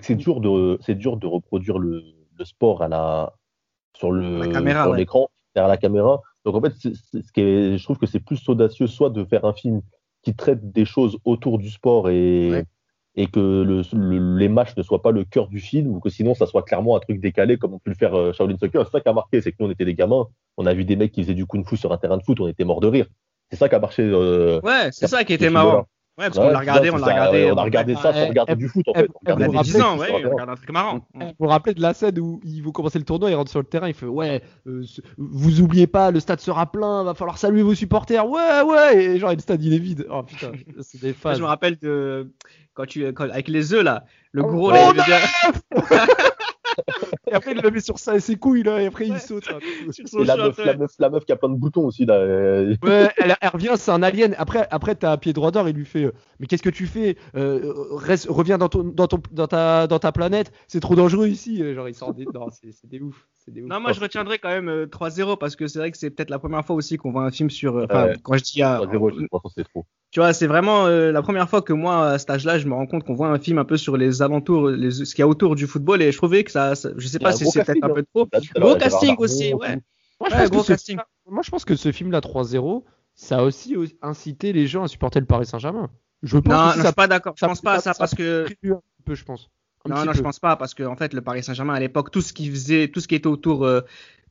[0.01, 2.01] C'est dur de c'est dur de reproduire le,
[2.37, 3.33] le sport à la
[3.95, 4.97] sur sur ouais.
[4.97, 6.21] l'écran derrière la caméra.
[6.43, 9.45] Donc en fait, ce qui est- je trouve que c'est plus audacieux, soit de faire
[9.45, 9.81] un film
[10.23, 12.63] qui traite des choses autour du sport et, Ouais.
[13.15, 16.09] et que le- le- les matchs ne soient pas le cœur du film, ou que
[16.09, 18.83] sinon ça soit clairement un truc décalé comme on peut le faire euh, Shaolin Soccer.
[18.85, 20.25] C'est ça qui a marqué, c'est que nous on était des gamins,
[20.57, 22.47] on a vu des mecs qui faisaient du kung-fu sur un terrain de foot, on
[22.47, 23.05] était morts de rire.
[23.51, 24.01] C'est ça qui a marché.
[24.03, 25.85] euh, Ouais, c'est ça qui était marrant.
[26.17, 27.51] Ouais, parce qu'on Ouais, l'a regardé, on l'a regardé.
[27.51, 29.09] On a regardé ça sans regarder du foot en fait.
[29.13, 30.71] On regardait On vous avait vous des 10 rappelez- ans, ouais, on regarde un truc
[30.71, 30.99] marrant.
[31.13, 33.59] Vous vous rappelez de la scène où ils vont commencer le tournoi, ils rentrent sur
[33.59, 34.83] le terrain, il fait ouais, euh,
[35.17, 39.19] vous oubliez pas, le stade sera plein, va falloir saluer vos supporters, ouais, ouais, et
[39.19, 40.07] genre le stade il est vide.
[40.09, 40.51] Oh putain,
[40.81, 41.33] c'est des fans.
[41.33, 42.31] je me rappelle de
[42.75, 46.31] quand tu avec les œufs là, le Oh, gros là, il veut dire-
[47.27, 49.45] Et après il le met sur ça, ses couilles là, et après il saute.
[49.91, 50.65] sur son Et la meuf, ouais.
[50.65, 52.05] la, meuf, la meuf qui a plein de boutons aussi.
[52.05, 52.19] Là.
[52.19, 54.35] Ouais, elle, elle revient, c'est un alien.
[54.37, 56.85] Après, après t'as un pied droit d'or, il lui fait euh, Mais qu'est-ce que tu
[56.87, 60.95] fais Euh, reste, Reviens dans, ton, dans, ton, dans, ta, dans ta planète, c'est trop
[60.95, 61.61] dangereux ici.
[61.63, 62.25] Euh, Genre, il sort des.
[62.33, 63.27] Non, c'est des ouf.
[63.33, 63.69] C'est des ouf.
[63.69, 66.29] Non, moi je retiendrai quand même euh, 3-0 parce que c'est vrai que c'est peut-être
[66.29, 67.77] la première fois aussi qu'on voit un film sur.
[67.77, 68.15] euh, Enfin, Ouais.
[68.23, 69.85] quand je dis à, 3-0, je pense que c'est trop.
[70.11, 72.73] tu vois, c'est vraiment euh, la première fois que moi à cet âge-là, je me
[72.73, 75.23] rends compte qu'on voit un film un peu sur les alentours, les, ce qu'il y
[75.23, 77.63] a autour du football et je trouvais que ça, ça- je sais pas si c'est
[77.63, 78.27] peut-être un peu trop.
[78.33, 79.77] À l'heure, Gros casting aussi, ouais.
[80.19, 80.95] Moi, je Ouais, pense gros que ce casting.
[80.97, 82.83] film- moi, je pense que ce film-là, 3-0,
[83.15, 85.89] ça a aussi euh, incité les gens à supporter le Paris Saint-Germain.
[86.23, 87.33] Je pense Non, non, aussi je ça suis pas d'accord.
[87.37, 89.49] Je pense pas à ça- ça parce que un peu, je pense.
[89.85, 90.17] Un Non, non, peu.
[90.17, 92.49] je pense pas parce que en fait, le Paris Saint-Germain à l'époque, tout ce qui
[92.49, 93.81] faisait, tout ce qui était autour, euh,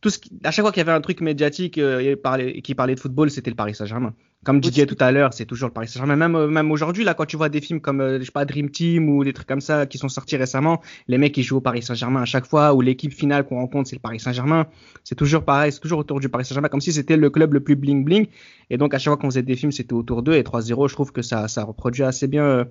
[0.01, 2.61] tout ce qui- à chaque fois qu'il y avait un truc médiatique euh, et parlait-
[2.62, 4.14] qui parlait de football, c'était le Paris Saint-Germain.
[4.44, 4.94] Comme Didier Aussi.
[4.94, 6.16] tout à l'heure, c'est toujours le Paris Saint-Germain.
[6.16, 8.44] Même, euh, même aujourd'hui, là, quand tu vois des films comme, euh, je sais pas,
[8.44, 11.57] Dream Team ou des trucs comme ça qui sont sortis récemment, les mecs ils jouent
[11.57, 14.66] au Paris Saint-Germain à chaque fois ou l'équipe finale qu'on rencontre, c'est le Paris Saint-Germain.
[15.02, 17.61] C'est toujours pareil, c'est toujours autour du Paris Saint-Germain, comme si c'était le club le
[17.61, 18.26] plus bling bling.
[18.68, 20.35] Et donc à chaque fois qu'on faisait des films, c'était autour d'eux.
[20.35, 22.64] Et 3-0, je trouve que ça, ça reproduit assez bien euh,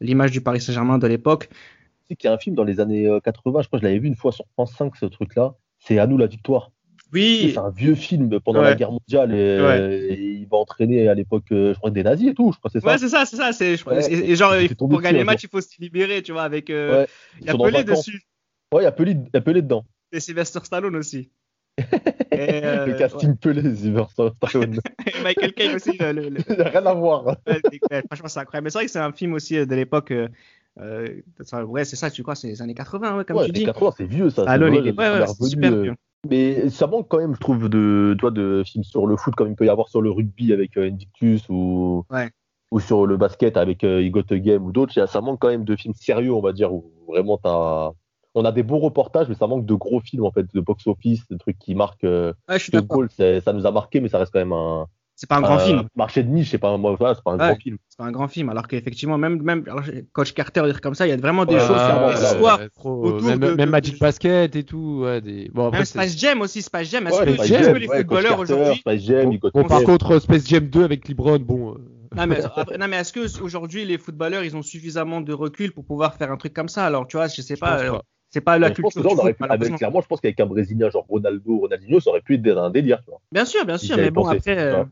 [0.00, 1.48] l'image du Paris Saint-Germain de l'époque.
[1.50, 1.56] Tu
[2.08, 3.86] sais qu'il y a un film dans les années euh, 80, je crois que je
[3.86, 5.54] l'avais vu une fois sur France 5, ce truc-là.
[5.78, 6.70] C'est À nous la victoire.
[7.12, 8.70] Oui, C'est un vieux film pendant Ouais.
[8.70, 12.30] la guerre mondiale et, et il va entraîner à l'époque, euh, je crois, des nazis
[12.30, 12.92] et tout, je crois que c'est ça.
[12.92, 13.52] Ouais, c'est ça, c'est ça.
[13.52, 14.10] C'est, je- Ouais.
[14.12, 16.42] et, et genre, il faut- pour gagner le match, il faut se libérer, tu vois,
[16.44, 16.70] avec.
[16.70, 17.06] Euh, Ouais.
[17.40, 18.22] Il y a Pelé dessus.
[18.72, 19.84] Ouais, il y a Pelé, y a Pelé dedans.
[20.12, 21.30] Et Sylvester Stallone aussi.
[22.32, 24.74] Et, euh, le casting Pelé, Sylvester Stallone.
[24.76, 25.14] ouais.
[25.18, 25.96] Et Michael Caine aussi.
[25.98, 27.26] le- le- le- Il n'y a rien à voir.
[27.26, 28.64] ouais, ouais, franchement, c'est incroyable.
[28.64, 30.10] Mais c'est vrai que c'est un film aussi euh, de l'époque.
[30.12, 30.28] euh,
[30.80, 31.06] euh,
[31.64, 33.64] ouais, c'est ça, tu crois, c'est les années 80, ouais, comme Ouais, tu les dis.
[33.66, 34.42] 80, c'est vieux ça.
[34.42, 35.94] Stallone, c'est ouais, ouais, super euh, vieux.
[36.28, 39.48] Mais ça manque quand même, je trouve, de, toi, de films sur le foot comme
[39.48, 42.30] il peut y avoir sur le rugby avec euh, Invictus ou, Ouais.
[42.70, 45.06] ou sur le basket avec euh, Got a Game ou d'autres.
[45.06, 47.90] Ça manque quand même de films sérieux, on va dire, où vraiment t'as.
[48.34, 51.26] On a des bons reportages, mais ça manque de gros films en fait, de box-office,
[51.28, 52.04] des trucs qui marquent.
[52.04, 54.54] Euh, Ouais, je suis goal, c'est- ça nous a marqué, mais ça reste quand même
[54.54, 55.82] un, C'est pas un grand un film.
[55.94, 57.46] marché de niche, c'est pas, un- moi, voilà, c'est pas un Ouais.
[57.48, 57.76] grand film.
[57.88, 58.48] C'est pas un grand film.
[58.48, 61.54] Alors qu'effectivement, même, même alors, Coach Carter, dire comme ça, il y a vraiment des
[61.54, 62.58] Ouais, choses, clairement, des histoires.
[62.60, 65.02] ouais, trop, autour même, de- même de- Magic de- Basket et tout.
[65.04, 65.48] Ouais, des...
[65.52, 67.06] bon, après, Même Space Jam aussi, Space Jam.
[67.06, 68.76] Est-ce Ouais, que, les ouais, footballeurs aujourd'hui.
[68.78, 71.72] Space Jam, Bon, par contre, Space Jam 2 avec LeBron, bon.
[71.74, 71.76] euh,
[72.16, 75.72] Non mais, après- non, mais est-ce que aujourd'hui les footballeurs ils ont suffisamment de recul
[75.72, 77.82] pour pouvoir faire un truc comme ça Alors tu vois, je sais je pas, pense
[77.86, 78.02] euh, pas.
[78.32, 79.76] C'est pas la Mais je pense culture que là, du on aurait foot, pu, avec,
[79.76, 82.98] clairement, je pense qu'avec un Brésilien genre Ronaldo, Ronaldinho, ça aurait pu être un délire.
[83.04, 84.82] Tu vois, Bien sûr, bien sûr, mais bon pensé, après, euh,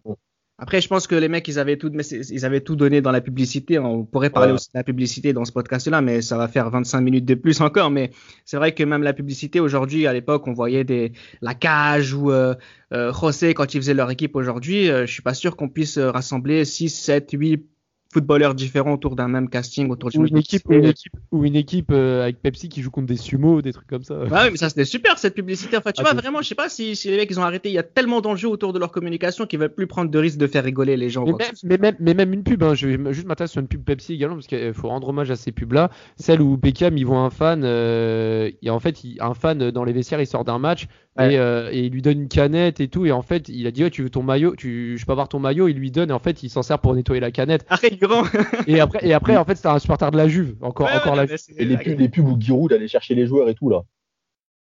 [0.58, 3.22] après je pense que les mecs ils avaient tout, ils avaient tout donné dans la
[3.22, 3.78] publicité.
[3.78, 4.56] On pourrait parler Ouais.
[4.56, 7.62] aussi de la publicité dans ce podcast-là, mais ça va faire 25 minutes de plus
[7.62, 7.90] encore.
[7.90, 8.10] Mais
[8.44, 12.30] c'est vrai que même la publicité aujourd'hui, à l'époque, on voyait des la cage ou
[12.30, 12.54] euh,
[12.92, 14.90] euh, José quand ils faisaient leur équipe aujourd'hui.
[14.90, 17.66] euh, je suis pas sûr qu'on puisse rassembler 6, 7, 8
[18.12, 21.44] footballeurs différents autour d'un même casting autour Ou d'une une équipe, ou une équipe, ou
[21.44, 24.18] une équipe euh, avec Pepsi qui joue contre des sumo, des trucs comme ça.
[24.18, 25.76] Ouais, ouais, mais ça c'était super cette publicité.
[25.76, 27.68] Enfin, tu Ah, vois, vraiment, je sais pas si, si les mecs ils ont arrêté.
[27.68, 30.38] Il y a tellement d'enjeux autour de leur communication qu'ils veulent plus prendre de risques
[30.38, 31.24] de faire rigoler les gens.
[31.24, 33.68] Mais même, mais, même, mais même une pub, hein, je vais juste m'intéresser sur une
[33.68, 35.90] pub Pepsi également, parce qu'il faut rendre hommage à ces pubs-là.
[36.16, 39.84] Celle où Beckham, il voit un fan, euh, et en fait, il, un fan dans
[39.84, 40.88] les vestiaires, il sort d'un match,
[41.20, 41.34] Ouais.
[41.34, 43.70] et, euh, et il lui donne une canette et tout, et en fait, il a
[43.70, 46.10] dit, ouais, tu veux ton maillot, tu, je peux avoir ton maillot, il lui donne,
[46.10, 47.64] et en fait, il s'en sert pour nettoyer la canette.
[47.68, 48.24] Arrête, Durand.
[48.66, 51.14] Et après, et après en fait, c'était un supporter de la Juve, encore, Ouais, encore
[51.16, 53.54] ouais, la c'est- Et les pubs, les pubs où Giroud allait chercher les joueurs et
[53.54, 53.82] tout là.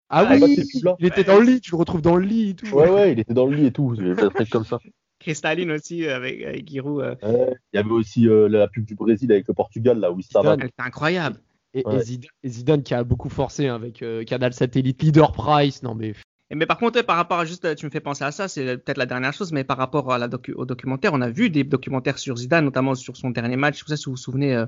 [0.09, 0.57] Ah Ah, oui,
[0.99, 2.67] il était dans le lit, tu le retrouves dans le lit et tout.
[2.75, 3.95] Ouais, ouais, il était dans le lit et tout.
[4.35, 4.79] Trucs comme ça.
[5.19, 7.01] Cristalline aussi euh, avec, avec Giroud.
[7.01, 7.53] euh, Ouais.
[7.71, 10.23] Il y avait aussi euh, la pub du Brésil avec le Portugal là où il
[10.23, 10.53] s'en va.
[10.53, 10.59] Zidane.
[10.61, 11.37] elle était incroyable.
[11.73, 11.83] Et.
[11.99, 15.95] Zidane, et Zidane qui a beaucoup forcé hein, avec euh, Canal Satellite, Leader Price, non
[15.95, 16.13] mais
[16.51, 18.49] Et mais par contre, par rapport à juste, euh, tu me fais penser à ça,
[18.49, 21.29] c'est peut-être la dernière chose, mais par rapport à la docu- au documentaire, on a
[21.29, 23.75] vu des documentaires sur Zidane, notamment sur son dernier match.
[23.79, 24.65] Je sais pas si vous vous souvenez, euh,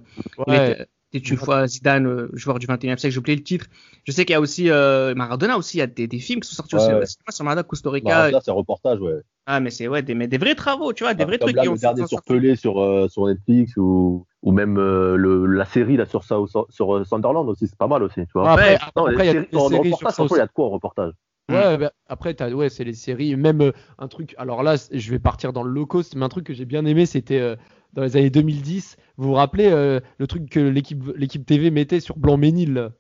[0.48, 0.88] ouais.
[1.14, 3.68] était- une fois Zidane, euh, joueur du 21e siècle, j'ai oublié le titre.
[4.06, 6.40] Je sais qu'il y a aussi euh, Maradona aussi, il y a des, des films
[6.40, 7.34] qui sont sortis Ouais, aussi ouais.
[7.34, 8.32] sur Maradona, Costa Rica.
[8.32, 9.22] Bah, c'est un reportage, ouais.
[9.46, 11.58] Ah, mais c'est ouais, des, mais des vrais travaux, tu vois, des vrais Comme trucs
[11.58, 12.24] là, qui ont sont sur.
[12.24, 16.38] Pelé sur, euh, sur Netflix ou, ou même euh, le, la série là sur, ça,
[16.48, 18.50] sur, sur, euh, Sunderland aussi, c'est pas mal aussi, tu vois.
[18.52, 20.70] Après, après, il y a des séries sur ça il y a de quoi en
[20.70, 21.12] reportage?
[21.52, 23.36] Ouais, bah, après, t'as- ouais, c'est les séries.
[23.36, 24.34] Même euh, un truc.
[24.38, 26.86] Alors là, je vais partir dans le low cost, mais un truc que j'ai bien
[26.86, 27.56] aimé, c'était euh,
[27.94, 28.96] dans les années 2010.
[29.18, 32.92] Vous vous rappelez euh, le truc que l'équipe l'équipe TV mettait sur Blanc-Ménil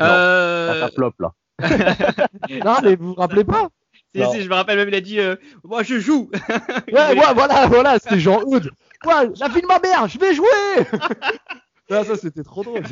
[0.00, 1.32] Euh, Ça flop là.
[2.64, 3.68] Non, mais vous vous rappelez pas?
[4.14, 6.30] Si, si, je me rappelle même, il a dit euh, Moi, je joue
[6.92, 8.70] Ouais, ouais, voilà, voilà, c'était Jean Eudes.
[9.06, 10.48] Ouais, la vie de ma mère, je vais jouer
[11.92, 12.82] Ah, ça, c'était trop drôle.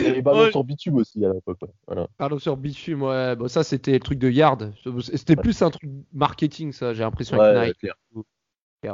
[0.00, 0.50] Il y avait ballon Ouais.
[0.50, 1.58] sur bitume aussi à l'époque.
[1.86, 2.06] Voilà.
[2.18, 4.72] Pardon sur Bitume, ouais, bon, ça, c'était le truc de Yard.
[5.00, 7.92] C'était plus un truc marketing, ça, j'ai l'impression, avec Nike.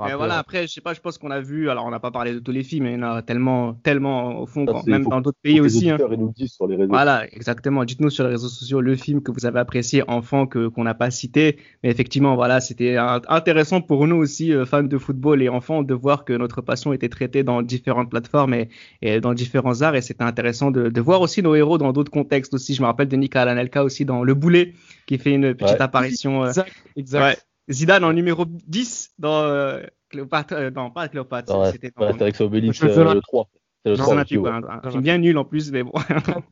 [0.01, 2.11] Mais voilà, après, je sais pas, je pense qu'on a vu, alors on n'a pas
[2.11, 4.87] parlé de tous les films, mais il y en a tellement, tellement au fond, quand-
[4.87, 5.89] même faut- dans d'autres pays aussi.
[5.91, 5.95] hein.
[5.95, 6.89] auditeurs, ils nous le disent sur les réseaux.
[6.91, 7.85] Voilà, exactement.
[7.85, 10.95] Dites-nous sur les réseaux sociaux le film que vous avez apprécié enfant que qu'on n'a
[10.95, 11.59] pas cité.
[11.83, 12.97] Mais effectivement, voilà, c'était
[13.29, 16.93] intéressant pour nous aussi, euh, fans de football et enfants, de voir que notre passion
[16.93, 18.69] était traitée dans différentes plateformes et,
[19.03, 19.95] et dans différents arts.
[19.97, 22.75] Et c'était intéressant de, de voir aussi nos héros dans d'autres contextes aussi.
[22.75, 24.73] Je me rappelle de Nicolas Anelka aussi dans Le Boulet,
[25.07, 25.83] qui fait une petite Ouais.
[25.83, 26.45] apparition.
[26.45, 27.23] euh, Exact, exact.
[27.25, 27.37] ouais.
[27.70, 32.42] Zidane en numéro 10 dans euh, Cléopâtre, euh, non pas Cléopâtre, Ouais, c'était dans ouais,
[32.42, 33.48] Obélix, euh, le 3.
[33.85, 34.51] C'est le Jeux 3 Olympiques, aussi, ouais.
[34.51, 35.92] ouais, un, un film bien nul en plus, mais bon.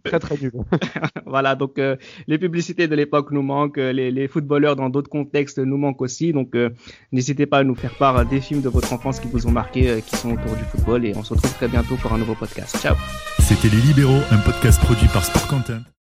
[0.05, 0.51] Très, très, nul.
[1.27, 1.97] voilà, donc euh,
[2.27, 6.33] les publicités de l'époque nous manquent, les, les footballeurs dans d'autres contextes nous manquent aussi.
[6.33, 6.71] Donc euh,
[7.13, 9.91] n'hésitez pas à nous faire part des films de votre enfance qui vous ont marqué,
[9.91, 11.05] euh, qui sont autour du football.
[11.05, 12.77] Et on se retrouve très bientôt pour un nouveau podcast.
[12.79, 12.97] Ciao
[13.39, 15.83] C'était Les Libéraux, un podcast produit par Sport Content.